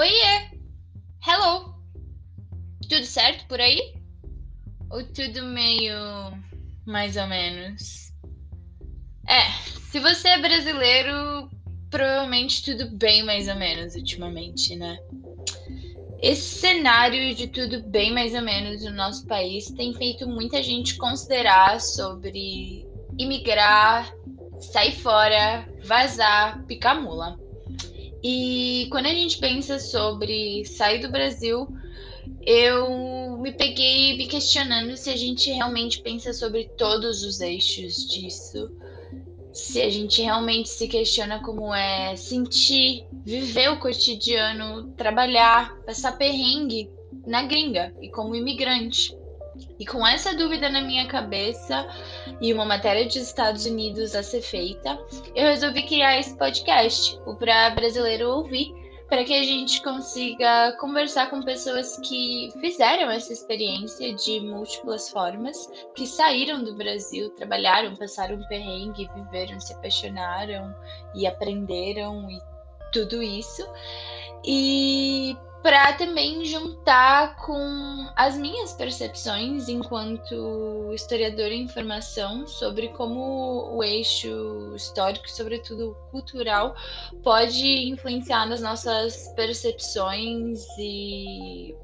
Oiê! 0.00 0.48
Hello! 1.26 1.74
Tudo 2.88 3.04
certo 3.04 3.46
por 3.46 3.60
aí? 3.60 3.78
Ou 4.90 5.04
tudo 5.04 5.42
meio 5.44 5.94
mais 6.86 7.18
ou 7.18 7.26
menos? 7.26 8.10
É, 9.28 9.42
se 9.90 10.00
você 10.00 10.28
é 10.28 10.38
brasileiro, 10.38 11.50
provavelmente 11.90 12.64
tudo 12.64 12.96
bem 12.96 13.22
mais 13.22 13.46
ou 13.46 13.56
menos 13.56 13.94
ultimamente, 13.94 14.74
né? 14.74 14.98
Esse 16.22 16.60
cenário 16.60 17.34
de 17.34 17.48
tudo 17.48 17.82
bem 17.82 18.10
mais 18.10 18.32
ou 18.32 18.40
menos 18.40 18.82
no 18.82 18.92
nosso 18.92 19.26
país 19.26 19.66
tem 19.72 19.92
feito 19.92 20.26
muita 20.26 20.62
gente 20.62 20.96
considerar 20.96 21.78
sobre 21.78 22.86
imigrar, 23.18 24.10
sair 24.72 24.92
fora, 24.92 25.68
vazar, 25.84 26.64
picar 26.64 26.98
mula. 26.98 27.38
E 28.22 28.86
quando 28.90 29.06
a 29.06 29.14
gente 29.14 29.38
pensa 29.38 29.78
sobre 29.78 30.64
sair 30.66 31.00
do 31.00 31.10
Brasil, 31.10 31.66
eu 32.42 33.38
me 33.38 33.52
peguei 33.52 34.16
me 34.16 34.26
questionando 34.26 34.96
se 34.96 35.10
a 35.10 35.16
gente 35.16 35.50
realmente 35.50 36.02
pensa 36.02 36.32
sobre 36.32 36.64
todos 36.76 37.22
os 37.22 37.40
eixos 37.40 38.08
disso. 38.08 38.70
Se 39.52 39.80
a 39.80 39.90
gente 39.90 40.22
realmente 40.22 40.68
se 40.68 40.86
questiona 40.86 41.42
como 41.42 41.74
é 41.74 42.14
sentir, 42.16 43.06
viver 43.24 43.70
o 43.70 43.80
cotidiano, 43.80 44.92
trabalhar, 44.96 45.76
passar 45.84 46.16
perrengue 46.16 46.90
na 47.26 47.42
gringa 47.42 47.94
e 48.00 48.08
como 48.10 48.34
imigrante. 48.34 49.16
E 49.78 49.86
com 49.86 50.06
essa 50.06 50.36
dúvida 50.36 50.68
na 50.68 50.80
minha 50.80 51.06
cabeça 51.06 51.86
e 52.40 52.52
uma 52.52 52.64
matéria 52.64 53.04
dos 53.04 53.16
Estados 53.16 53.66
Unidos 53.66 54.14
a 54.14 54.22
ser 54.22 54.42
feita, 54.42 54.98
eu 55.34 55.46
resolvi 55.46 55.82
criar 55.84 56.18
esse 56.18 56.36
podcast, 56.36 57.18
o 57.26 57.34
Pra 57.36 57.70
Brasileiro 57.70 58.28
Ouvir, 58.28 58.72
para 59.10 59.24
que 59.24 59.34
a 59.34 59.42
gente 59.42 59.82
consiga 59.82 60.76
conversar 60.78 61.30
com 61.30 61.42
pessoas 61.42 61.96
que 61.98 62.48
fizeram 62.60 63.10
essa 63.10 63.32
experiência 63.32 64.14
de 64.14 64.40
múltiplas 64.40 65.10
formas, 65.10 65.68
que 65.96 66.06
saíram 66.06 66.62
do 66.62 66.76
Brasil, 66.76 67.28
trabalharam, 67.30 67.96
passaram 67.96 68.36
um 68.36 68.46
perrengue, 68.46 69.10
viveram, 69.16 69.58
se 69.58 69.72
apaixonaram 69.72 70.72
e 71.12 71.26
aprenderam 71.26 72.30
e 72.30 72.40
tudo 72.92 73.20
isso. 73.20 73.66
E 74.44 75.36
para 75.62 75.92
também 75.92 76.44
juntar 76.44 77.36
com 77.36 78.08
as 78.16 78.36
minhas 78.36 78.72
percepções 78.72 79.68
enquanto 79.68 80.90
historiadora 80.94 81.52
em 81.52 81.62
informação 81.62 82.46
sobre 82.46 82.88
como 82.88 83.76
o 83.76 83.84
eixo 83.84 84.72
histórico, 84.74 85.30
sobretudo 85.30 85.96
cultural, 86.10 86.74
pode 87.22 87.88
influenciar 87.88 88.46
nas 88.46 88.60
nossas 88.60 89.28
percepções 89.36 90.64
e 90.78 91.74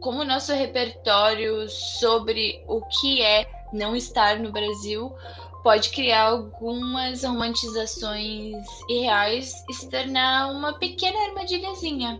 como 0.00 0.20
o 0.20 0.24
nosso 0.24 0.52
repertório 0.52 1.68
sobre 1.68 2.64
o 2.66 2.80
que 2.86 3.22
é 3.22 3.48
não 3.72 3.94
estar 3.94 4.40
no 4.40 4.50
Brasil 4.50 5.14
pode 5.62 5.90
criar 5.90 6.30
algumas 6.30 7.22
romantizações 7.22 8.56
irreais 8.88 9.62
e 9.68 9.74
se 9.74 9.88
tornar 9.90 10.50
uma 10.50 10.78
pequena 10.78 11.26
armadilhazinha 11.26 12.18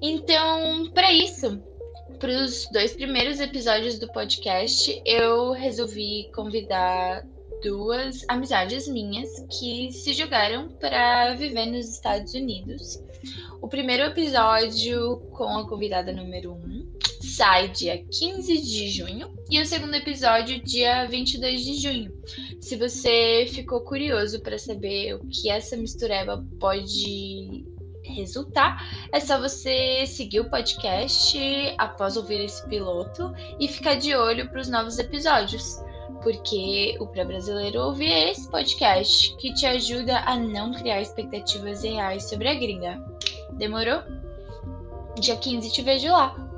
então, 0.00 0.90
para 0.92 1.12
isso, 1.12 1.62
para 2.18 2.30
os 2.44 2.68
dois 2.72 2.92
primeiros 2.92 3.40
episódios 3.40 3.98
do 3.98 4.08
podcast, 4.08 5.02
eu 5.04 5.52
resolvi 5.52 6.30
convidar 6.34 7.26
duas 7.62 8.24
amizades 8.28 8.86
minhas 8.86 9.28
que 9.58 9.90
se 9.92 10.12
jogaram 10.12 10.68
para 10.68 11.34
viver 11.34 11.66
nos 11.66 11.88
Estados 11.88 12.34
Unidos. 12.34 13.02
O 13.60 13.68
primeiro 13.68 14.04
episódio 14.04 15.20
com 15.32 15.48
a 15.48 15.68
convidada 15.68 16.12
número 16.12 16.52
1 16.52 16.54
um, 16.54 16.92
sai 17.22 17.68
dia 17.68 18.04
15 18.04 18.60
de 18.60 18.88
junho 18.90 19.34
e 19.50 19.60
o 19.60 19.66
segundo 19.66 19.94
episódio 19.94 20.62
dia 20.62 21.06
22 21.06 21.64
de 21.64 21.76
junho. 21.76 22.12
Se 22.60 22.76
você 22.76 23.46
ficou 23.50 23.80
curioso 23.80 24.40
para 24.40 24.58
saber 24.58 25.14
o 25.14 25.26
que 25.26 25.48
essa 25.48 25.76
mistureba 25.76 26.44
pode 26.60 27.64
resultar, 28.14 28.82
é 29.12 29.20
só 29.20 29.38
você 29.38 30.06
seguir 30.06 30.40
o 30.40 30.50
podcast 30.50 31.38
após 31.78 32.16
ouvir 32.16 32.44
esse 32.44 32.66
piloto 32.68 33.32
e 33.58 33.68
ficar 33.68 33.96
de 33.96 34.14
olho 34.14 34.48
para 34.48 34.60
os 34.60 34.68
novos 34.68 34.98
episódios, 34.98 35.82
porque 36.22 36.96
o 37.00 37.06
Pra 37.06 37.24
Brasileiro 37.24 37.80
Ouvir 37.80 38.10
é 38.10 38.30
esse 38.30 38.48
podcast 38.48 39.36
que 39.36 39.52
te 39.52 39.66
ajuda 39.66 40.20
a 40.20 40.36
não 40.36 40.72
criar 40.72 41.02
expectativas 41.02 41.82
reais 41.82 42.24
sobre 42.24 42.48
a 42.48 42.54
gringa. 42.54 43.04
Demorou? 43.52 44.02
Dia 45.20 45.36
15 45.36 45.70
te 45.70 45.82
vejo 45.82 46.10
lá. 46.10 46.53